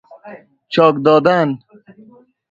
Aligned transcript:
چاک 0.73 0.95
دادن 1.05 1.49